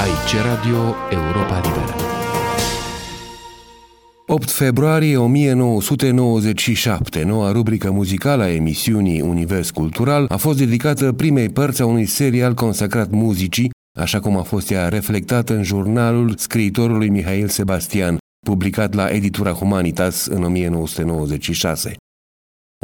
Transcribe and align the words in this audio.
Aici 0.00 0.42
Radio 0.42 0.94
Europa 1.10 1.60
Liberă. 1.64 1.94
8 4.26 4.50
februarie 4.50 5.16
1997, 5.16 7.22
noua 7.22 7.52
rubrică 7.52 7.90
muzicală 7.90 8.42
a 8.42 8.52
emisiunii 8.52 9.20
Univers 9.20 9.70
Cultural 9.70 10.26
a 10.28 10.36
fost 10.36 10.58
dedicată 10.58 11.12
primei 11.12 11.48
părți 11.48 11.82
a 11.82 11.86
unui 11.86 12.06
serial 12.06 12.54
consacrat 12.54 13.10
muzicii, 13.10 13.70
așa 13.98 14.20
cum 14.20 14.36
a 14.36 14.42
fost 14.42 14.70
ea 14.70 14.88
reflectată 14.88 15.54
în 15.54 15.62
jurnalul 15.62 16.34
scriitorului 16.36 17.08
Mihail 17.08 17.48
Sebastian, 17.48 18.18
publicat 18.46 18.94
la 18.94 19.08
editura 19.08 19.52
Humanitas 19.52 20.26
în 20.26 20.42
1996. 20.42 21.96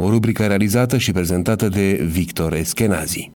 O 0.01 0.09
rubrică 0.09 0.47
realizată 0.47 0.97
și 0.97 1.11
prezentată 1.11 1.69
de 1.69 1.93
Victor 1.93 2.53
Eschenazi. 2.53 3.31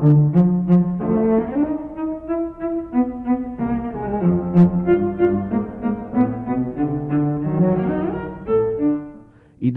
Thank 0.00 0.36
you. 0.36 0.57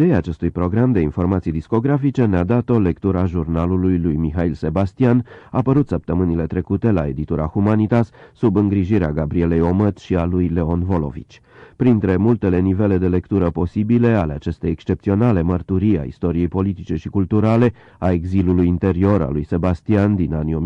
Ideea 0.02 0.18
acestui 0.18 0.50
program 0.50 0.92
de 0.92 1.00
informații 1.00 1.52
discografice 1.52 2.26
ne-a 2.26 2.44
dat-o 2.44 2.80
lectura 2.80 3.26
jurnalului 3.26 3.98
lui 3.98 4.16
Mihail 4.16 4.54
Sebastian, 4.54 5.26
apărut 5.52 5.88
săptămânile 5.88 6.46
trecute 6.46 6.92
la 6.92 7.08
editura 7.08 7.46
Humanitas, 7.46 8.10
sub 8.34 8.56
îngrijirea 8.56 9.12
Gabrielei 9.12 9.62
Omăt 9.62 9.98
și 9.98 10.16
a 10.16 10.26
lui 10.26 10.48
Leon 10.48 10.84
Volovici. 10.84 11.42
Printre 11.76 12.16
multele 12.16 12.60
nivele 12.60 12.98
de 12.98 13.08
lectură 13.08 13.50
posibile 13.50 14.08
ale 14.08 14.34
acestei 14.34 14.72
excepționale 14.72 15.42
mărturii 15.42 16.00
a 16.00 16.04
istoriei 16.04 16.48
politice 16.48 16.96
și 16.96 17.10
culturale, 17.10 17.74
a 18.00 18.12
exilului 18.12 18.68
interior 18.68 19.22
al 19.22 19.34
lui 19.34 19.44
Sebastian 19.44 20.16
din 20.16 20.34
anii 20.34 20.56
1935-1944, 20.56 20.60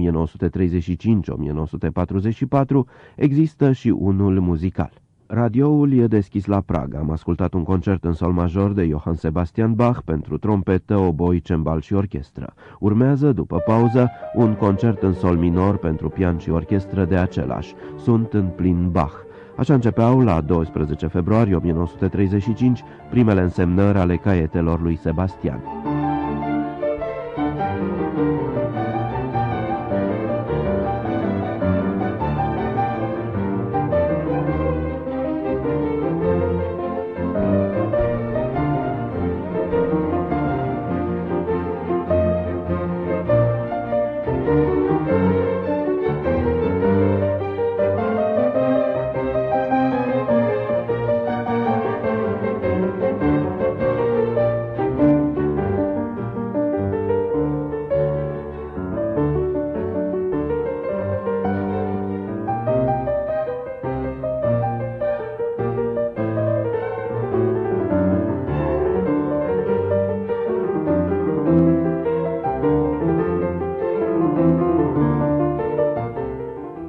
există 3.16 3.72
și 3.72 3.90
unul 3.90 4.40
muzical. 4.40 5.04
Radioul 5.28 5.94
e 5.94 6.08
deschis 6.08 6.45
la 6.45 6.62
Praga. 6.62 7.00
Am 7.00 7.12
ascultat 7.12 7.54
un 7.54 7.64
concert 7.64 8.04
în 8.04 8.14
sol 8.14 8.31
major 8.31 8.72
de 8.72 8.88
Johann 8.88 9.16
Sebastian 9.16 9.73
Bach 9.73 10.00
pentru 10.06 10.38
trompetă, 10.38 10.98
oboi, 10.98 11.42
cembal 11.42 11.81
și 11.81 11.94
orchestră. 11.94 12.54
Urmează, 12.80 13.31
după 13.31 13.58
pauză, 13.58 14.12
un 14.36 14.53
concert 14.53 15.02
în 15.02 15.14
sol 15.14 15.38
minor 15.38 15.78
pentru 15.78 16.09
pian 16.09 16.38
și 16.38 16.50
orchestră 16.50 17.06
de 17.06 17.16
același. 17.16 17.73
Sunt 17.98 18.34
în 18.34 18.46
plin 18.56 18.90
Bach. 18.92 19.14
Așa 19.58 19.73
începeau 19.73 20.22
la 20.22 20.42
12 20.42 21.08
februarie 21.08 21.56
1935 21.56 22.84
primele 23.09 23.42
însemnări 23.42 23.98
ale 23.98 24.16
caietelor 24.16 24.81
lui 24.81 24.96
Sebastian. 24.96 25.62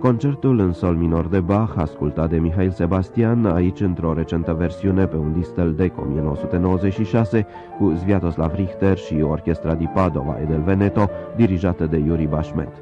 Concertul 0.00 0.58
în 0.58 0.72
sol 0.72 0.94
minor 0.94 1.26
de 1.26 1.40
Bach, 1.40 1.76
ascultat 1.76 2.30
de 2.30 2.36
Mihail 2.36 2.70
Sebastian, 2.70 3.46
aici 3.46 3.80
într-o 3.80 4.12
recentă 4.12 4.52
versiune 4.52 5.06
pe 5.06 5.16
un 5.16 5.32
distel 5.32 5.74
dec 5.74 6.00
1996, 6.00 7.46
cu 7.78 7.94
Sviatoslav 7.96 8.54
Richter 8.54 8.96
și 8.96 9.14
Orchestra 9.22 9.74
di 9.74 9.86
Padova 9.94 10.36
e 10.40 10.44
del 10.44 10.62
Veneto, 10.64 11.10
dirijată 11.36 11.86
de 11.86 11.96
Yuri 11.96 12.26
Bashmet. 12.26 12.72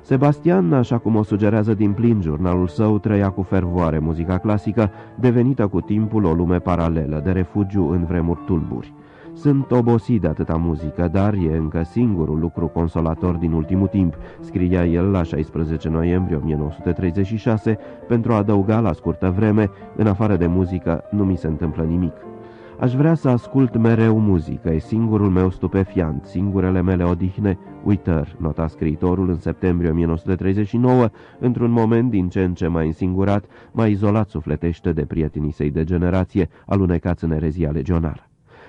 Sebastian, 0.00 0.72
așa 0.72 0.98
cum 0.98 1.16
o 1.16 1.22
sugerează 1.22 1.74
din 1.74 1.92
plin 1.92 2.20
jurnalul 2.20 2.66
său, 2.66 2.98
trăia 2.98 3.30
cu 3.30 3.42
fervoare 3.42 3.98
muzica 3.98 4.38
clasică, 4.38 4.90
devenită 5.14 5.66
cu 5.66 5.80
timpul 5.80 6.24
o 6.24 6.32
lume 6.32 6.58
paralelă, 6.58 7.20
de 7.24 7.30
refugiu 7.30 7.88
în 7.90 8.04
vremuri 8.04 8.40
tulburi. 8.46 8.92
Sunt 9.36 9.70
obosit 9.70 10.20
de 10.20 10.26
atâta 10.26 10.56
muzică, 10.56 11.08
dar 11.12 11.34
e 11.34 11.56
încă 11.56 11.82
singurul 11.82 12.38
lucru 12.38 12.66
consolator 12.66 13.34
din 13.34 13.52
ultimul 13.52 13.86
timp, 13.86 14.14
scria 14.40 14.84
el 14.84 15.10
la 15.10 15.22
16 15.22 15.88
noiembrie 15.88 16.36
1936, 16.36 17.78
pentru 18.08 18.32
a 18.32 18.36
adăuga 18.36 18.80
la 18.80 18.92
scurtă 18.92 19.30
vreme, 19.36 19.70
în 19.96 20.06
afară 20.06 20.36
de 20.36 20.46
muzică, 20.46 21.04
nu 21.10 21.24
mi 21.24 21.36
se 21.36 21.46
întâmplă 21.46 21.82
nimic. 21.82 22.12
Aș 22.80 22.94
vrea 22.94 23.14
să 23.14 23.28
ascult 23.28 23.76
mereu 23.76 24.18
muzică, 24.18 24.70
e 24.72 24.78
singurul 24.78 25.30
meu 25.30 25.50
stupefiant, 25.50 26.24
singurele 26.24 26.82
mele 26.82 27.04
odihne, 27.04 27.58
uitări, 27.84 28.36
nota 28.38 28.66
scriitorul 28.66 29.28
în 29.28 29.38
septembrie 29.38 29.90
1939, 29.90 31.08
într-un 31.38 31.70
moment 31.70 32.10
din 32.10 32.28
ce 32.28 32.42
în 32.42 32.54
ce 32.54 32.66
mai 32.66 32.86
însingurat, 32.86 33.44
mai 33.72 33.90
izolat 33.90 34.28
sufletește 34.28 34.92
de 34.92 35.04
prietenii 35.04 35.52
săi 35.52 35.70
de 35.70 35.84
generație, 35.84 36.48
alunecați 36.66 37.24
în 37.24 37.30
erezia 37.30 37.70
legionară. 37.70 38.28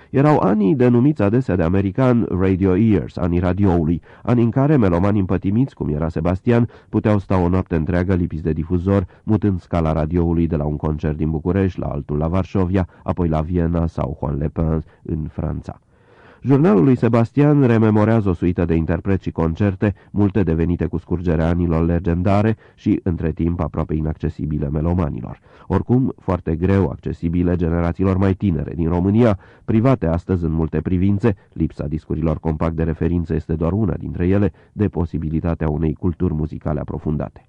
Erau 0.09 0.38
anii 0.40 0.75
denumiți 0.75 1.22
adesea 1.22 1.56
de 1.56 1.63
american 1.63 2.28
radio 2.40 2.75
ears, 2.78 3.18
anii 3.18 3.40
radioului, 3.40 4.01
ani 4.23 4.41
în 4.41 4.50
care 4.50 4.78
melomani 4.78 5.19
împătimiți, 5.19 5.75
cum 5.75 5.90
era 5.90 6.09
Sebastian, 6.09 6.69
puteau 6.90 7.19
sta 7.19 7.38
o 7.38 7.50
noapte 7.50 7.75
întreagă 7.75 8.13
lipiți 8.13 8.44
de 8.44 8.53
difuzor, 8.53 9.07
mutând 9.23 9.62
scala 9.62 9.91
radioului 9.91 10.47
de 10.47 10.56
la 10.56 10.66
un 10.66 10.75
concert 10.78 11.18
din 11.18 11.29
București 11.29 11.79
la 11.79 11.88
altul 11.88 12.18
la 12.18 12.28
Varșovia, 12.28 12.88
apoi 13.03 13.28
la 13.28 13.41
Viena 13.41 13.88
sau 13.88 14.18
Juan 14.19 14.38
Le 14.38 14.47
Pen 14.47 14.84
în 15.03 15.28
Franța. 15.31 15.79
Jurnalul 16.47 16.83
lui 16.83 16.95
Sebastian 16.95 17.61
rememorează 17.61 18.29
o 18.29 18.33
suită 18.33 18.65
de 18.65 18.75
interpreți 18.75 19.23
și 19.23 19.31
concerte, 19.31 19.95
multe 20.11 20.43
devenite 20.43 20.85
cu 20.85 20.97
scurgerea 20.97 21.47
anilor 21.47 21.85
legendare 21.85 22.57
și, 22.75 22.99
între 23.03 23.31
timp, 23.31 23.59
aproape 23.59 23.93
inaccesibile 23.93 24.69
melomanilor. 24.69 25.39
Oricum, 25.67 26.13
foarte 26.19 26.55
greu 26.55 26.89
accesibile 26.89 27.55
generațiilor 27.55 28.17
mai 28.17 28.33
tinere 28.33 28.73
din 28.75 28.89
România, 28.89 29.39
private 29.65 30.05
astăzi 30.05 30.43
în 30.43 30.51
multe 30.51 30.81
privințe, 30.81 31.35
lipsa 31.53 31.87
discurilor 31.87 32.39
compact 32.39 32.75
de 32.75 32.83
referință 32.83 33.33
este 33.33 33.53
doar 33.53 33.71
una 33.71 33.93
dintre 33.97 34.27
ele, 34.27 34.51
de 34.71 34.87
posibilitatea 34.87 35.69
unei 35.69 35.93
culturi 35.93 36.33
muzicale 36.33 36.79
aprofundate. 36.79 37.47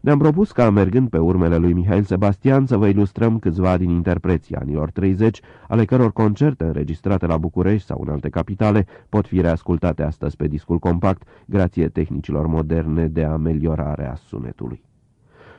Ne-am 0.00 0.18
propus 0.18 0.52
ca, 0.52 0.70
mergând 0.70 1.08
pe 1.08 1.18
urmele 1.18 1.56
lui 1.56 1.72
Mihail 1.72 2.02
Sebastian, 2.02 2.66
să 2.66 2.76
vă 2.76 2.86
ilustrăm 2.86 3.38
câțiva 3.38 3.76
din 3.76 3.90
interpreții 3.90 4.54
anilor 4.56 4.90
30, 4.90 5.40
ale 5.68 5.84
căror 5.84 6.12
concerte 6.12 6.64
înregistrate 6.64 7.26
la 7.26 7.36
București 7.36 7.86
sau 7.86 8.02
în 8.06 8.12
alte 8.12 8.28
capitale 8.28 8.86
pot 9.08 9.26
fi 9.26 9.40
reascultate 9.40 10.02
astăzi 10.02 10.36
pe 10.36 10.46
discul 10.46 10.78
compact, 10.78 11.22
grație 11.46 11.88
tehnicilor 11.88 12.46
moderne 12.46 13.06
de 13.06 13.24
ameliorare 13.24 14.06
a 14.06 14.14
sunetului. 14.14 14.89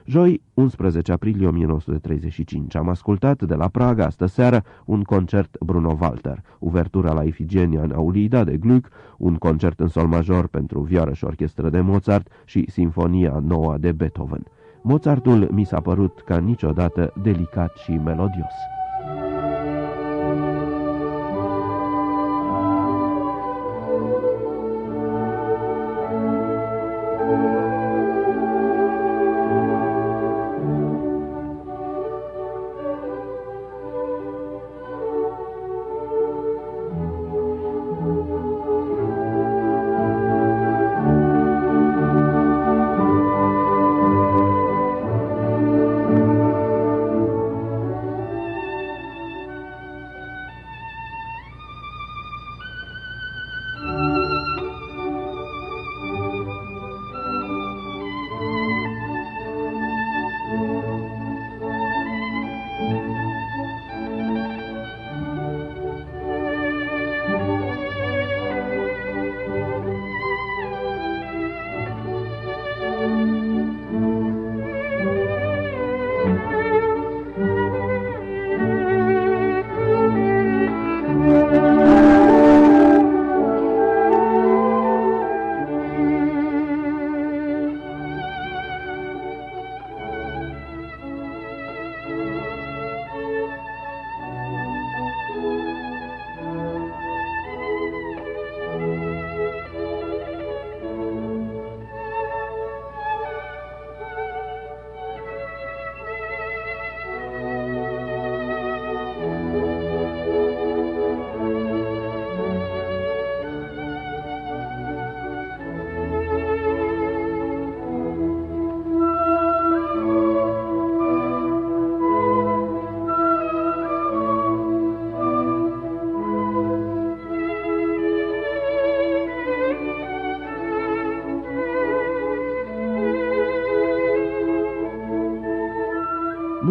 Joi, 0.06 0.42
11 0.54 1.12
aprilie 1.12 1.48
1935, 1.48 2.76
am 2.76 2.90
ascultat 2.90 3.42
de 3.42 3.56
la 3.56 3.68
Praga 3.68 4.06
astă 4.06 4.26
seară 4.26 4.64
un 4.86 5.02
concert 5.02 5.58
Bruno 5.60 5.98
Walter, 6.02 6.44
uvertura 6.60 7.14
la 7.14 7.24
Ifigenia 7.24 7.82
în 7.82 7.92
Aulida 7.92 8.44
de 8.44 8.58
Gluck, 8.58 8.90
un 9.18 9.36
concert 9.36 9.80
în 9.80 9.88
sol 9.88 10.08
major 10.08 10.48
pentru 10.48 10.80
vioară 10.80 11.14
și 11.14 11.24
orchestră 11.24 11.70
de 11.70 11.80
Mozart 11.80 12.28
și 12.46 12.66
Sinfonia 12.70 13.40
noua 13.48 13.78
de 13.78 13.92
Beethoven. 13.92 14.44
Mozartul 14.82 15.48
mi 15.52 15.66
s-a 15.66 15.82
părut 15.82 16.22
ca 16.26 16.38
niciodată 16.38 17.14
delicat 17.22 17.76
și 17.76 17.92
melodios. 17.92 18.81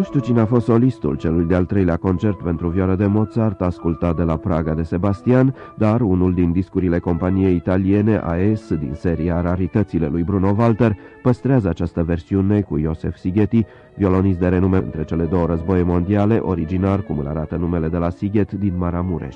Nu 0.01 0.07
știu 0.07 0.19
cine 0.19 0.39
a 0.39 0.45
fost 0.45 0.65
solistul 0.65 1.15
celui 1.15 1.45
de-al 1.45 1.65
treilea 1.65 1.95
concert 1.95 2.37
pentru 2.37 2.67
vioară 2.67 2.95
de 2.95 3.05
Mozart, 3.05 3.61
ascultat 3.61 4.15
de 4.15 4.23
la 4.23 4.37
Praga 4.37 4.73
de 4.73 4.83
Sebastian, 4.83 5.55
dar 5.77 6.01
unul 6.01 6.33
din 6.33 6.51
discurile 6.51 6.99
companiei 6.99 7.55
italiene 7.55 8.21
AES 8.23 8.73
din 8.73 8.93
seria 8.93 9.41
Raritățile 9.41 10.07
lui 10.07 10.23
Bruno 10.23 10.55
Walter 10.57 10.97
păstrează 11.21 11.69
această 11.69 12.03
versiune 12.03 12.61
cu 12.61 12.77
Iosef 12.77 13.15
Sigeti, 13.15 13.65
violonist 13.95 14.39
de 14.39 14.47
renume 14.47 14.77
între 14.77 15.03
cele 15.03 15.23
două 15.23 15.45
războie 15.45 15.83
mondiale, 15.83 16.37
originar, 16.37 17.01
cum 17.01 17.17
îl 17.19 17.27
arată 17.27 17.55
numele 17.55 17.87
de 17.87 17.97
la 17.97 18.09
Siget, 18.09 18.51
din 18.51 18.73
Maramureș. 18.77 19.35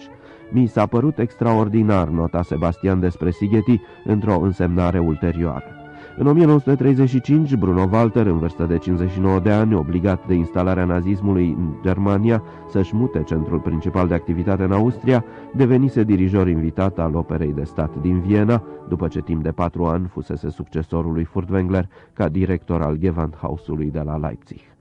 Mi 0.51 0.65
s-a 0.65 0.85
părut 0.85 1.19
extraordinar 1.19 2.07
nota 2.07 2.41
Sebastian 2.41 2.99
despre 2.99 3.31
Sigeti 3.31 3.81
într-o 4.05 4.39
însemnare 4.39 4.99
ulterioară. 4.99 5.84
În 6.17 6.27
1935, 6.27 7.55
Bruno 7.55 7.89
Walter, 7.91 8.25
în 8.25 8.37
vârstă 8.37 8.63
de 8.63 8.77
59 8.77 9.39
de 9.39 9.51
ani, 9.51 9.75
obligat 9.75 10.27
de 10.27 10.33
instalarea 10.33 10.85
nazismului 10.85 11.55
în 11.57 11.73
Germania 11.81 12.43
să-și 12.69 12.95
mute 12.95 13.23
centrul 13.23 13.59
principal 13.59 14.07
de 14.07 14.13
activitate 14.13 14.63
în 14.63 14.71
Austria, 14.71 15.25
devenise 15.55 16.03
dirijor 16.03 16.47
invitat 16.47 16.99
al 16.99 17.15
Operei 17.15 17.53
de 17.53 17.63
Stat 17.63 18.01
din 18.01 18.19
Viena, 18.19 18.63
după 18.89 19.07
ce 19.07 19.21
timp 19.21 19.43
de 19.43 19.51
patru 19.51 19.85
ani 19.85 20.07
fusese 20.07 20.49
succesorul 20.49 21.13
lui 21.13 21.27
Furtwängler 21.27 21.87
ca 22.13 22.29
director 22.29 22.81
al 22.81 22.95
Gewandhausului 22.95 23.91
de 23.91 24.01
la 24.05 24.17
Leipzig. 24.17 24.74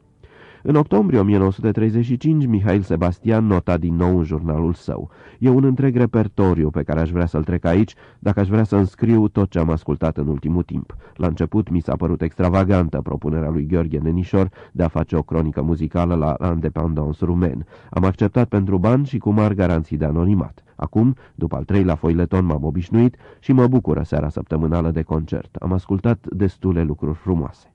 În 0.67 0.75
octombrie 0.75 1.19
1935, 1.19 2.47
Mihail 2.47 2.81
Sebastian 2.81 3.47
nota 3.47 3.77
din 3.77 3.97
nou 3.97 4.19
în 4.19 4.25
jurnalul 4.25 4.73
său. 4.75 5.11
E 5.39 5.49
un 5.49 5.65
întreg 5.65 5.97
repertoriu 5.97 6.71
pe 6.71 6.83
care 6.83 7.01
aș 7.01 7.11
vrea 7.11 7.27
să-l 7.27 7.45
trec 7.45 7.65
aici, 7.65 7.95
dacă 8.19 8.41
aș 8.41 8.49
vrea 8.49 8.65
să 8.65 8.77
înscriu 8.77 9.29
tot 9.29 9.51
ce 9.51 9.59
am 9.59 9.71
ascultat 9.71 10.17
în 10.17 10.29
ultimul 10.29 10.63
timp. 10.63 10.97
La 11.15 11.27
început 11.27 11.71
mi 11.71 11.81
s-a 11.81 11.97
părut 11.97 12.23
extravagantă 12.23 13.01
propunerea 13.01 13.51
lui 13.51 13.67
Gheorghe 13.67 13.99
Nenișor 13.99 14.51
de 14.73 14.83
a 14.83 14.89
face 14.89 15.17
o 15.17 15.23
cronică 15.23 15.63
muzicală 15.63 16.15
la 16.15 16.51
Independence 16.53 17.25
Rumen. 17.25 17.67
Am 17.91 18.05
acceptat 18.05 18.49
pentru 18.49 18.79
bani 18.79 19.07
și 19.07 19.19
cu 19.19 19.31
mari 19.31 19.55
garanții 19.55 19.97
de 19.97 20.05
anonimat. 20.05 20.63
Acum, 20.77 21.17
după 21.35 21.57
al 21.57 21.65
treilea 21.65 21.95
foileton, 21.95 22.45
m-am 22.45 22.65
obișnuit 22.65 23.17
și 23.39 23.53
mă 23.53 23.67
bucură 23.67 24.03
seara 24.03 24.29
săptămânală 24.29 24.91
de 24.91 25.03
concert. 25.03 25.55
Am 25.55 25.73
ascultat 25.73 26.27
destule 26.31 26.83
lucruri 26.83 27.17
frumoase. 27.17 27.74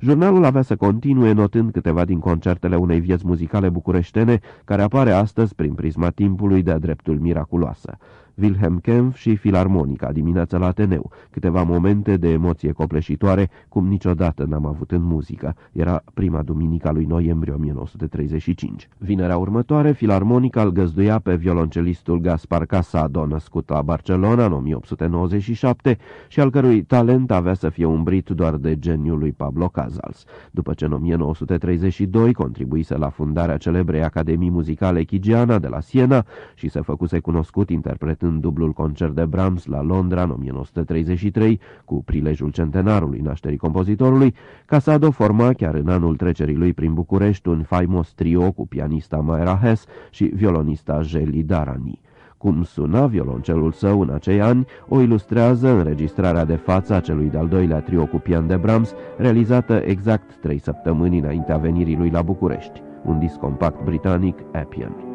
Jurnalul 0.00 0.44
avea 0.44 0.62
să 0.62 0.76
continue 0.76 1.32
notând 1.32 1.72
câteva 1.72 2.04
din 2.04 2.18
concertele 2.18 2.76
unei 2.76 3.00
vieți 3.00 3.26
muzicale 3.26 3.68
bucureștene, 3.68 4.40
care 4.64 4.82
apare 4.82 5.12
astăzi 5.12 5.54
prin 5.54 5.72
prisma 5.72 6.10
timpului 6.10 6.62
de-a 6.62 6.78
dreptul 6.78 7.18
miraculoasă. 7.18 7.98
Wilhelm 8.34 8.78
Kempf 8.78 9.16
și 9.16 9.36
Filarmonica 9.36 10.12
dimineața 10.12 10.58
la 10.58 10.66
Ateneu, 10.66 11.10
câteva 11.30 11.62
momente 11.62 12.16
de 12.16 12.28
emoție 12.28 12.72
copleșitoare, 12.72 13.50
cum 13.68 13.86
niciodată 13.86 14.44
n-am 14.48 14.66
avut 14.66 14.90
în 14.90 15.02
muzică. 15.02 15.56
Era 15.72 16.02
prima 16.14 16.42
duminica 16.42 16.90
lui 16.90 17.04
noiembrie 17.04 17.52
1935. 17.52 18.88
Vinerea 18.98 19.36
următoare, 19.36 19.92
Filarmonica 19.92 20.62
îl 20.62 20.70
găzduia 20.70 21.18
pe 21.18 21.34
violoncelistul 21.34 22.20
Gaspar 22.20 22.66
Casado, 22.66 23.26
născut 23.26 23.68
la 23.70 23.82
Barcelona 23.82 24.44
în 24.44 24.52
1897 24.52 25.98
și 26.28 26.40
al 26.40 26.50
cărui 26.50 26.82
talent 26.82 27.30
avea 27.30 27.54
să 27.54 27.68
fie 27.68 27.84
umbrit 27.84 28.28
doar 28.28 28.56
de 28.56 28.78
geniul 28.78 29.18
lui 29.18 29.32
Pablo 29.32 29.68
Casals. 29.68 30.24
După 30.50 30.74
ce 30.74 30.84
în 30.84 30.92
1932 30.92 32.32
contribuise 32.32 32.96
la 32.96 33.08
fundarea 33.08 33.56
celebrei 33.56 34.02
Academii 34.02 34.50
Muzicale 34.50 35.02
Chigiana 35.02 35.58
de 35.58 35.68
la 35.68 35.80
Siena 35.80 36.24
și 36.54 36.68
se 36.68 36.80
făcuse 36.80 37.18
cunoscut 37.18 37.70
interpretând 37.70 38.18
în 38.22 38.40
dublul 38.40 38.72
concert 38.72 39.14
de 39.14 39.24
Brahms 39.24 39.66
la 39.66 39.82
Londra 39.82 40.22
în 40.22 40.30
1933, 40.30 41.60
cu 41.84 42.02
prilejul 42.04 42.50
centenarului 42.50 43.20
nașterii 43.20 43.58
compozitorului, 43.58 44.34
Casado 44.66 45.10
forma 45.10 45.52
chiar 45.52 45.74
în 45.74 45.88
anul 45.88 46.16
trecerii 46.16 46.56
lui 46.56 46.72
prin 46.72 46.94
București 46.94 47.48
un 47.48 47.62
faimos 47.62 48.12
trio 48.12 48.52
cu 48.52 48.66
pianista 48.66 49.16
Maera 49.16 49.58
Hess 49.62 49.86
și 50.10 50.24
violonista 50.24 51.02
Jeli 51.02 51.42
Darani. 51.42 52.00
Cum 52.36 52.62
suna 52.62 53.06
violoncelul 53.06 53.72
său 53.72 54.00
în 54.00 54.10
acei 54.10 54.40
ani, 54.40 54.66
o 54.88 55.00
ilustrează 55.00 55.68
înregistrarea 55.68 56.44
de 56.44 56.56
față 56.56 56.94
a 56.94 57.00
celui 57.00 57.28
de-al 57.28 57.48
doilea 57.48 57.80
trio 57.80 58.06
cu 58.06 58.16
pian 58.16 58.46
de 58.46 58.56
Brahms, 58.56 58.94
realizată 59.16 59.82
exact 59.84 60.36
trei 60.40 60.58
săptămâni 60.58 61.18
înaintea 61.18 61.56
venirii 61.56 61.96
lui 61.96 62.10
la 62.10 62.22
București, 62.22 62.82
un 63.04 63.18
disc 63.18 63.36
compact 63.36 63.84
britanic 63.84 64.38
Appian. 64.52 65.09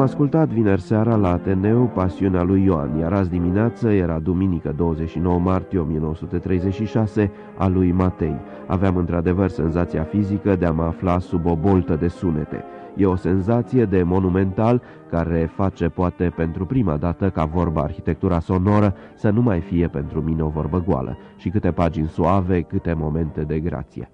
Ascultat 0.00 0.48
vineri 0.48 0.80
seara 0.80 1.16
la 1.16 1.32
Ateneu 1.32 1.90
Pasiunea 1.94 2.42
lui 2.42 2.64
Ioan, 2.64 2.98
iar 2.98 3.12
azi 3.12 3.30
dimineață 3.30 3.90
era 3.90 4.18
duminică 4.18 4.72
29 4.76 5.38
martie 5.38 5.78
1936 5.78 7.30
a 7.56 7.66
lui 7.66 7.92
Matei. 7.92 8.36
Aveam 8.66 8.96
într-adevăr 8.96 9.48
senzația 9.48 10.02
fizică 10.02 10.56
de 10.56 10.66
a 10.66 10.72
mă 10.72 10.82
afla 10.82 11.18
sub 11.18 11.46
o 11.46 11.56
boltă 11.56 11.96
de 11.96 12.08
sunete. 12.08 12.64
E 12.96 13.06
o 13.06 13.16
senzație 13.16 13.84
de 13.84 14.02
monumental 14.02 14.82
care 15.10 15.50
face 15.54 15.88
poate 15.88 16.32
pentru 16.36 16.66
prima 16.66 16.96
dată 16.96 17.30
ca 17.30 17.44
vorba 17.44 17.80
arhitectura 17.80 18.40
sonoră 18.40 18.94
să 19.14 19.30
nu 19.30 19.42
mai 19.42 19.60
fie 19.60 19.88
pentru 19.88 20.22
mine 20.22 20.42
o 20.42 20.48
vorbă 20.48 20.82
goală 20.86 21.18
și 21.36 21.48
câte 21.48 21.70
pagini 21.70 22.08
suave, 22.08 22.62
câte 22.62 22.92
momente 22.92 23.40
de 23.42 23.58
grație. 23.58 24.10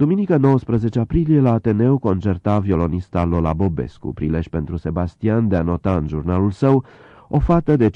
Duminică 0.00 0.36
19 0.38 0.98
aprilie 0.98 1.40
la 1.40 1.52
Ateneu 1.52 1.98
concerta 1.98 2.58
violonista 2.58 3.24
Lola 3.24 3.52
Bobescu, 3.52 4.12
prilej 4.12 4.48
pentru 4.48 4.76
Sebastian 4.76 5.48
de 5.48 5.56
a 5.56 5.62
nota 5.62 5.96
în 5.96 6.08
jurnalul 6.08 6.50
său 6.50 6.84
o 7.32 7.38
fată 7.38 7.76
de 7.76 7.90
15-16 7.90 7.92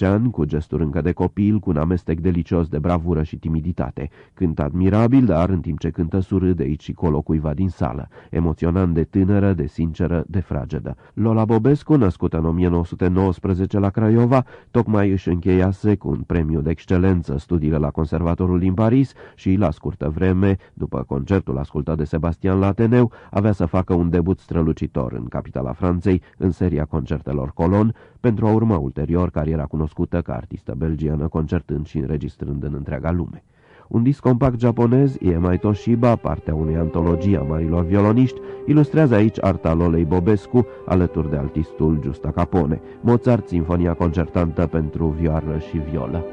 ani, 0.00 0.30
cu 0.30 0.44
gesturi 0.44 0.82
încă 0.82 1.00
de 1.00 1.12
copil, 1.12 1.58
cu 1.58 1.70
un 1.70 1.76
amestec 1.76 2.20
delicios 2.20 2.68
de 2.68 2.78
bravură 2.78 3.22
și 3.22 3.36
timiditate. 3.36 4.10
Cântă 4.34 4.62
admirabil, 4.62 5.24
dar 5.24 5.48
în 5.48 5.60
timp 5.60 5.78
ce 5.78 5.90
cântă 5.90 6.20
surâde 6.20 6.62
aici 6.62 6.82
și 6.82 6.92
colo 6.92 7.20
cuiva 7.20 7.54
din 7.54 7.68
sală. 7.68 8.08
Emoționant 8.30 8.94
de 8.94 9.04
tânără, 9.04 9.52
de 9.52 9.66
sinceră, 9.66 10.24
de 10.26 10.40
fragedă. 10.40 10.96
Lola 11.14 11.44
Bobescu, 11.44 11.94
născută 11.94 12.38
în 12.38 12.44
1919 12.44 13.78
la 13.78 13.90
Craiova, 13.90 14.44
tocmai 14.70 15.10
își 15.10 15.28
încheiase 15.28 15.96
cu 15.96 16.08
un 16.08 16.20
premiu 16.26 16.60
de 16.60 16.70
excelență 16.70 17.38
studiile 17.38 17.76
la 17.76 17.90
Conservatorul 17.90 18.58
din 18.58 18.74
Paris 18.74 19.12
și, 19.34 19.54
la 19.54 19.70
scurtă 19.70 20.08
vreme, 20.14 20.56
după 20.74 21.04
concertul 21.06 21.58
ascultat 21.58 21.96
de 21.96 22.04
Sebastian 22.04 22.58
la 22.58 22.66
Ateneu, 22.66 23.12
avea 23.30 23.52
să 23.52 23.66
facă 23.66 23.94
un 23.94 24.10
debut 24.10 24.38
strălucitor 24.38 25.12
în 25.12 25.24
capitala 25.24 25.72
Franței, 25.72 26.22
în 26.36 26.50
seria 26.50 26.84
concertelor 26.84 27.50
Colon, 27.54 27.94
pentru 28.20 28.46
a 28.46 28.52
urma 28.52 28.76
ulterior 28.76 29.30
cariera 29.30 29.64
cunoscută 29.64 30.20
ca 30.22 30.32
artistă 30.32 30.74
belgiană, 30.76 31.28
concertând 31.28 31.86
și 31.86 31.98
înregistrând 31.98 32.64
în 32.64 32.74
întreaga 32.74 33.10
lume. 33.10 33.42
Un 33.88 34.02
disc 34.02 34.20
compact 34.20 34.60
japonez, 34.60 35.16
Iemai 35.20 35.58
Toshiba, 35.58 36.16
partea 36.16 36.54
unei 36.54 36.76
antologii 36.76 37.36
a 37.36 37.42
marilor 37.42 37.84
violoniști, 37.84 38.40
ilustrează 38.66 39.14
aici 39.14 39.36
arta 39.40 39.72
Lolei 39.72 40.04
Bobescu, 40.04 40.66
alături 40.86 41.30
de 41.30 41.36
artistul 41.36 41.98
Giusta 42.00 42.30
Capone, 42.30 42.80
Mozart, 43.00 43.48
Sinfonia 43.48 43.94
concertantă 43.94 44.66
pentru 44.66 45.06
vioară 45.06 45.58
și 45.58 45.78
violă. 45.90 46.24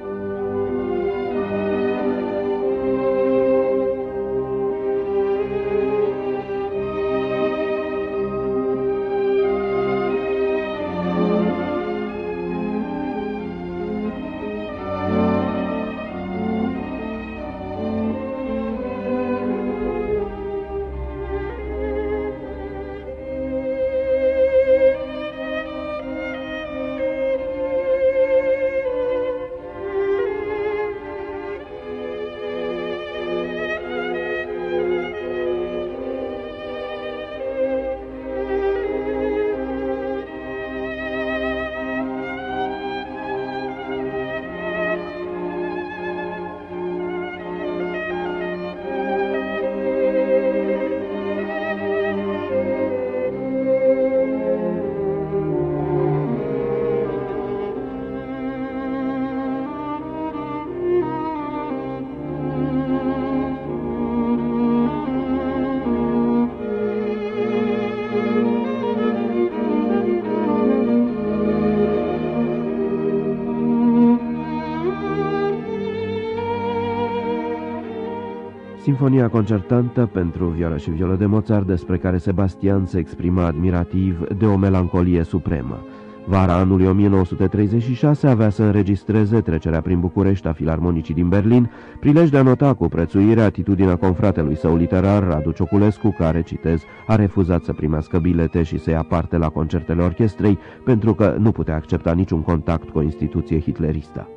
Sinfonia 78.95 79.29
concertantă 79.29 80.09
pentru 80.13 80.45
vioară 80.45 80.77
și 80.77 80.89
violă 80.89 81.15
de 81.15 81.25
Mozart, 81.25 81.67
despre 81.67 81.97
care 81.97 82.17
Sebastian 82.17 82.85
se 82.85 82.97
exprima 82.97 83.45
admirativ 83.45 84.27
de 84.37 84.45
o 84.45 84.55
melancolie 84.55 85.23
supremă. 85.23 85.79
Vara 86.25 86.53
anului 86.53 86.87
1936 86.87 88.27
avea 88.27 88.49
să 88.49 88.63
înregistreze 88.63 89.41
trecerea 89.41 89.81
prin 89.81 89.99
București 89.99 90.47
a 90.47 90.53
filarmonicii 90.53 91.13
din 91.13 91.29
Berlin, 91.29 91.71
prilej 91.99 92.29
de 92.29 92.37
a 92.37 92.41
nota 92.41 92.73
cu 92.73 92.87
prețuire 92.87 93.41
atitudinea 93.41 93.95
confratelui 93.95 94.57
său 94.57 94.75
literar, 94.75 95.23
Radu 95.23 95.51
Cioculescu, 95.51 96.15
care, 96.17 96.41
citez, 96.41 96.83
a 97.07 97.15
refuzat 97.15 97.63
să 97.63 97.73
primească 97.73 98.17
bilete 98.19 98.63
și 98.63 98.79
să 98.79 98.89
ia 98.89 99.05
parte 99.09 99.37
la 99.37 99.49
concertele 99.49 100.03
orchestrei, 100.03 100.57
pentru 100.85 101.13
că 101.13 101.35
nu 101.39 101.51
putea 101.51 101.75
accepta 101.75 102.13
niciun 102.13 102.41
contact 102.41 102.89
cu 102.89 102.97
o 102.97 103.01
instituție 103.01 103.59
hitleristă. 103.59 104.27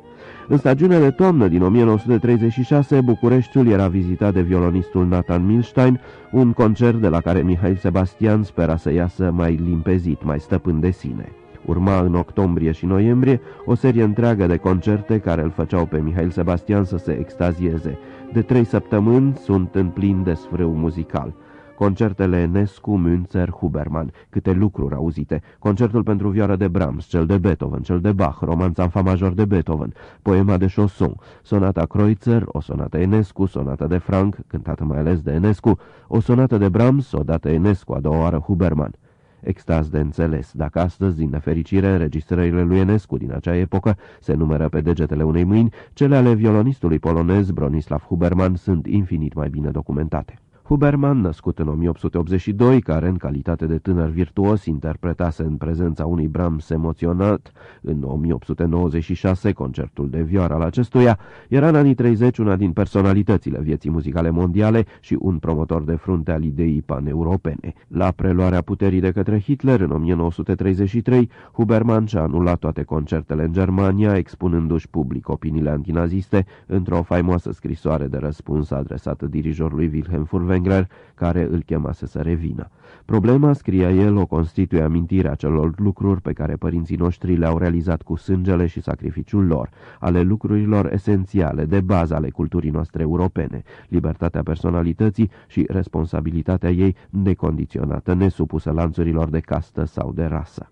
În 0.51 0.57
stagiunea 0.57 0.99
de 0.99 1.11
toamnă 1.11 1.47
din 1.47 1.61
1936, 1.61 3.01
Bucureștiul 3.01 3.67
era 3.67 3.87
vizitat 3.87 4.33
de 4.33 4.41
violonistul 4.41 5.07
Nathan 5.07 5.45
Milstein, 5.45 5.99
un 6.31 6.53
concert 6.53 7.01
de 7.01 7.07
la 7.07 7.21
care 7.21 7.41
Mihail 7.41 7.75
Sebastian 7.75 8.43
spera 8.43 8.77
să 8.77 8.91
iasă 8.91 9.31
mai 9.31 9.59
limpezit, 9.63 10.23
mai 10.23 10.39
stăpân 10.39 10.79
de 10.79 10.91
sine. 10.91 11.31
Urma 11.65 11.99
în 11.99 12.15
octombrie 12.15 12.71
și 12.71 12.85
noiembrie 12.85 13.41
o 13.65 13.75
serie 13.75 14.03
întreagă 14.03 14.45
de 14.45 14.57
concerte 14.57 15.19
care 15.19 15.41
îl 15.41 15.49
făceau 15.49 15.85
pe 15.85 15.97
Mihail 15.97 16.29
Sebastian 16.29 16.83
să 16.83 16.97
se 16.97 17.11
extazieze. 17.19 17.97
De 18.33 18.41
trei 18.41 18.63
săptămâni 18.63 19.35
sunt 19.43 19.75
în 19.75 19.87
plin 19.87 20.23
desfrâu 20.23 20.71
muzical 20.71 21.33
concertele 21.79 22.37
Enescu, 22.37 22.97
Münzer, 22.97 23.49
Huberman, 23.49 24.11
câte 24.29 24.51
lucruri 24.51 24.95
auzite, 24.95 25.41
concertul 25.59 26.03
pentru 26.03 26.29
vioară 26.29 26.55
de 26.55 26.67
Brahms, 26.67 27.05
cel 27.05 27.25
de 27.25 27.37
Beethoven, 27.37 27.81
cel 27.81 27.99
de 27.99 28.11
Bach, 28.11 28.39
romanța 28.41 28.83
în 28.83 28.89
fa 28.89 29.01
major 29.01 29.33
de 29.33 29.45
Beethoven, 29.45 29.93
poema 30.21 30.57
de 30.57 30.71
Chausson, 30.75 31.15
sonata 31.41 31.85
Kreutzer, 31.85 32.43
o 32.45 32.61
sonată 32.61 32.97
Enescu, 32.97 33.45
sonata 33.45 33.87
de 33.87 33.97
Frank, 33.97 34.35
cântată 34.47 34.83
mai 34.83 34.97
ales 34.97 35.21
de 35.21 35.31
Enescu, 35.31 35.79
o 36.07 36.19
sonată 36.19 36.57
de 36.57 36.69
Brahms, 36.69 37.11
o 37.11 37.23
dată 37.23 37.49
Enescu, 37.49 37.93
a 37.93 37.99
doua 37.99 38.19
oară 38.19 38.37
Huberman. 38.37 38.91
Extaz 39.39 39.89
de 39.89 39.99
înțeles, 39.99 40.51
dacă 40.53 40.79
astăzi, 40.79 41.17
din 41.17 41.29
nefericire, 41.29 41.87
înregistrările 41.87 42.63
lui 42.63 42.77
Enescu 42.77 43.17
din 43.17 43.33
acea 43.33 43.55
epocă 43.55 43.97
se 44.19 44.33
numără 44.33 44.69
pe 44.69 44.81
degetele 44.81 45.23
unei 45.23 45.43
mâini, 45.43 45.73
cele 45.93 46.15
ale 46.15 46.33
violonistului 46.33 46.99
polonez 46.99 47.51
Bronislav 47.51 48.01
Huberman 48.07 48.55
sunt 48.55 48.87
infinit 48.87 49.33
mai 49.33 49.49
bine 49.49 49.69
documentate. 49.69 50.39
Huberman, 50.69 51.21
născut 51.21 51.59
în 51.59 51.67
1882, 51.67 52.81
care 52.81 53.07
în 53.07 53.15
calitate 53.15 53.65
de 53.65 53.77
tânăr 53.77 54.09
virtuos 54.09 54.65
interpretase 54.65 55.43
în 55.43 55.55
prezența 55.55 56.05
unui 56.05 56.27
Brahms 56.27 56.69
emoționat 56.69 57.51
în 57.81 58.03
1896 58.03 59.51
concertul 59.51 60.09
de 60.09 60.21
vioară 60.21 60.53
al 60.53 60.61
acestuia, 60.61 61.19
era 61.47 61.67
în 61.67 61.75
anii 61.75 61.93
30 61.93 62.37
una 62.37 62.55
din 62.55 62.71
personalitățile 62.71 63.59
vieții 63.61 63.89
muzicale 63.89 64.29
mondiale 64.29 64.85
și 64.99 65.17
un 65.19 65.37
promotor 65.37 65.83
de 65.83 65.95
frunte 65.95 66.31
al 66.31 66.43
ideii 66.43 66.81
paneuropene. 66.81 67.73
La 67.87 68.11
preluarea 68.11 68.61
puterii 68.61 68.99
de 68.99 69.11
către 69.11 69.39
Hitler 69.39 69.79
în 69.79 69.91
1933, 69.91 71.29
Huberman 71.51 72.05
și-a 72.05 72.21
anulat 72.21 72.59
toate 72.59 72.83
concertele 72.83 73.43
în 73.43 73.51
Germania, 73.53 74.17
expunându-și 74.17 74.89
public 74.89 75.29
opiniile 75.29 75.69
antinaziste 75.69 76.45
într-o 76.65 77.01
faimoasă 77.01 77.51
scrisoare 77.51 78.07
de 78.07 78.17
răspuns 78.17 78.71
adresată 78.71 79.25
dirijorului 79.25 79.89
Wilhelm 79.93 80.25
Furtwängler 80.25 80.57
Spengler, 80.59 80.89
care 81.15 81.47
îl 81.51 81.61
chemase 81.61 82.05
să 82.07 82.19
revină. 82.19 82.69
Problema, 83.05 83.53
scria 83.53 83.91
el, 83.91 84.15
o 84.15 84.25
constituie 84.25 84.81
amintirea 84.81 85.35
celor 85.35 85.73
lucruri 85.77 86.21
pe 86.21 86.33
care 86.33 86.55
părinții 86.55 86.95
noștri 86.95 87.35
le-au 87.35 87.57
realizat 87.57 88.01
cu 88.01 88.15
sângele 88.15 88.65
și 88.65 88.81
sacrificiul 88.81 89.45
lor, 89.45 89.69
ale 89.99 90.21
lucrurilor 90.21 90.93
esențiale, 90.93 91.65
de 91.65 91.81
bază 91.81 92.15
ale 92.15 92.29
culturii 92.29 92.69
noastre 92.69 93.01
europene, 93.01 93.63
libertatea 93.87 94.43
personalității 94.43 95.29
și 95.47 95.65
responsabilitatea 95.67 96.69
ei 96.69 96.95
necondiționată, 97.09 98.13
nesupusă 98.13 98.71
lanțurilor 98.71 99.29
de 99.29 99.39
castă 99.39 99.85
sau 99.85 100.11
de 100.13 100.25
rasă. 100.25 100.69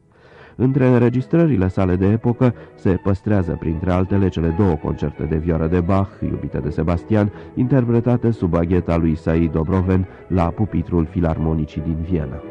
Între 0.60 0.88
înregistrările 0.88 1.68
sale 1.68 1.96
de 1.96 2.06
epocă 2.06 2.54
se 2.76 2.90
păstrează 2.90 3.58
printre 3.60 3.92
altele 3.92 4.30
cele 4.30 4.56
două 4.58 4.76
concerte 4.76 5.24
de 5.24 5.38
vioară 5.38 5.68
de 5.68 5.80
Bach, 5.80 6.10
iubite 6.22 6.58
de 6.58 6.70
Sebastian, 6.70 7.32
interpretate 7.56 8.32
sub 8.32 8.54
agheta 8.54 8.98
lui 8.98 9.16
Said 9.16 9.52
Dobroven 9.52 10.08
la 10.28 10.46
pupitrul 10.48 11.06
filarmonicii 11.06 11.82
din 11.82 11.98
Viena. 12.10 12.42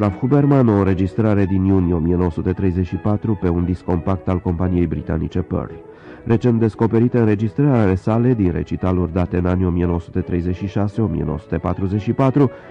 Stanislav 0.00 0.30
Huberman, 0.30 0.68
o 0.68 0.78
înregistrare 0.78 1.44
din 1.44 1.64
iunie 1.64 1.94
1934 1.94 3.38
pe 3.40 3.48
un 3.48 3.64
disc 3.64 3.84
compact 3.84 4.28
al 4.28 4.38
companiei 4.38 4.86
britanice 4.86 5.40
Pearl. 5.40 5.72
Recent 6.24 6.58
descoperite 6.58 7.18
înregistrările 7.18 7.94
sale 7.94 8.34
din 8.34 8.52
recitaluri 8.52 9.12
date 9.12 9.36
în 9.36 9.46
anii 9.46 9.86
1936-1944, 9.86 9.92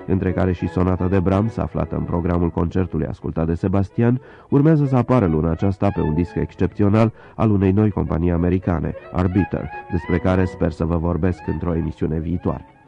între 0.08 0.32
care 0.32 0.52
și 0.52 0.68
sonata 0.68 1.08
de 1.08 1.20
Brahms, 1.20 1.58
aflată 1.58 1.96
în 1.96 2.04
programul 2.04 2.50
concertului 2.50 3.06
ascultat 3.06 3.46
de 3.46 3.54
Sebastian, 3.54 4.22
urmează 4.50 4.86
să 4.86 4.96
apară 4.96 5.26
luna 5.26 5.52
aceasta 5.52 5.90
pe 5.96 6.02
un 6.02 6.14
disc 6.14 6.36
excepțional 6.36 7.14
al 7.36 7.52
unei 7.52 7.72
noi 7.72 7.90
companii 7.90 8.32
americane, 8.32 8.94
Arbiter, 9.12 9.70
despre 9.92 10.18
care 10.18 10.46
sper 10.46 10.72
să 10.72 10.86
vă 10.86 10.98
vorbesc 10.98 11.48
într-o 11.48 11.76
emisiune 11.76 12.20
viitoare. 12.20 12.79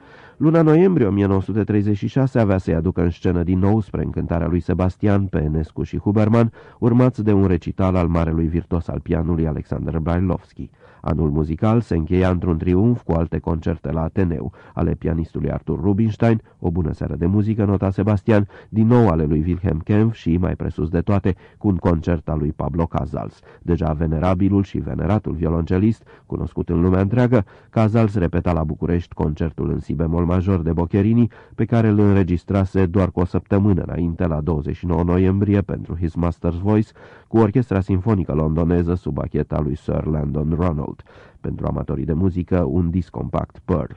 Luna 0.41 0.61
noiembrie 0.61 1.05
1936 1.05 2.39
avea 2.39 2.57
să-i 2.57 2.73
aducă 2.73 3.01
în 3.01 3.09
scenă 3.09 3.43
din 3.43 3.59
nou 3.59 3.81
spre 3.81 4.03
încântarea 4.03 4.47
lui 4.47 4.59
Sebastian, 4.59 5.25
pe 5.25 5.37
Enescu 5.37 5.83
și 5.83 5.97
Huberman, 5.97 6.51
urmați 6.79 7.23
de 7.23 7.31
un 7.31 7.45
recital 7.45 7.95
al 7.95 8.07
marelui 8.07 8.47
virtuos 8.47 8.87
al 8.87 8.99
pianului 8.99 9.47
Alexander 9.47 9.99
Brailovski. 9.99 10.69
Anul 11.01 11.29
muzical 11.29 11.81
se 11.81 11.95
încheia 11.95 12.29
într-un 12.29 12.57
triumf 12.57 13.01
cu 13.01 13.11
alte 13.11 13.39
concerte 13.39 13.91
la 13.91 14.01
Ateneu, 14.01 14.51
ale 14.73 14.93
pianistului 14.93 15.51
Arthur 15.51 15.79
Rubinstein, 15.81 16.41
o 16.59 16.71
bună 16.71 16.91
seară 16.91 17.15
de 17.15 17.25
muzică, 17.25 17.65
nota 17.65 17.89
Sebastian, 17.89 18.47
din 18.69 18.87
nou 18.87 19.09
ale 19.09 19.23
lui 19.23 19.43
Wilhelm 19.47 19.79
Kempf 19.79 20.15
și, 20.15 20.37
mai 20.37 20.55
presus 20.55 20.89
de 20.89 20.99
toate, 21.01 21.35
cu 21.57 21.67
un 21.67 21.75
concert 21.75 22.29
al 22.29 22.37
lui 22.37 22.51
Pablo 22.51 22.85
Casals. 22.85 23.39
Deja 23.61 23.93
venerabilul 23.93 24.63
și 24.63 24.77
veneratul 24.77 25.33
violoncelist, 25.33 26.07
cunoscut 26.25 26.69
în 26.69 26.81
lumea 26.81 27.01
întreagă, 27.01 27.45
Casals 27.69 28.15
repeta 28.15 28.51
la 28.51 28.63
București 28.63 29.13
concertul 29.13 29.69
în 29.69 29.79
si 29.79 29.93
bemol 29.93 30.25
major 30.25 30.61
de 30.61 30.73
Boccherini, 30.73 31.31
pe 31.55 31.65
care 31.65 31.87
îl 31.87 31.99
înregistrase 31.99 32.85
doar 32.85 33.11
cu 33.11 33.19
o 33.19 33.25
săptămână 33.25 33.81
înainte, 33.81 34.27
la 34.27 34.41
29 34.41 35.03
noiembrie, 35.03 35.61
pentru 35.61 35.95
His 35.95 36.13
Master's 36.15 36.61
Voice, 36.61 36.91
cu 37.27 37.37
orchestra 37.37 37.79
sinfonică 37.79 38.33
londoneză 38.33 38.93
sub 38.93 39.19
acheta 39.19 39.59
lui 39.59 39.75
Sir 39.75 40.05
Landon 40.05 40.55
Ronald. 40.59 40.90
Pentru 41.39 41.65
amatorii 41.67 42.05
de 42.05 42.13
muzică, 42.13 42.63
un 42.63 42.89
disc 42.89 43.09
compact 43.09 43.59
Pearl. 43.65 43.91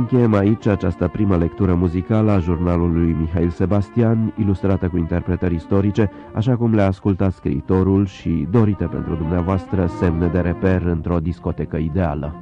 Încheiem 0.00 0.34
aici 0.34 0.66
această 0.66 1.08
primă 1.08 1.36
lectură 1.36 1.74
muzicală 1.74 2.30
a 2.30 2.38
jurnalului 2.38 3.00
lui 3.00 3.16
Mihail 3.20 3.50
Sebastian, 3.50 4.32
ilustrată 4.38 4.88
cu 4.88 4.96
interpretări 4.96 5.54
istorice, 5.54 6.10
așa 6.34 6.56
cum 6.56 6.74
le-a 6.74 6.86
ascultat 6.86 7.32
scriitorul 7.32 8.06
și 8.06 8.46
dorite 8.50 8.84
pentru 8.84 9.14
dumneavoastră 9.14 9.86
semne 9.86 10.26
de 10.26 10.38
reper 10.38 10.82
într-o 10.82 11.18
discotecă 11.18 11.76
ideală. 11.76 12.34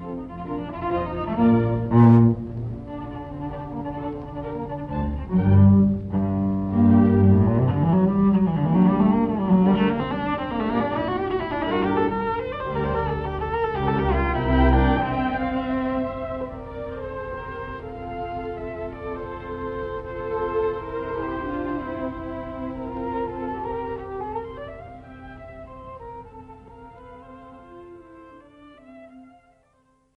Thank 1.39 2.39
you. 2.39 2.48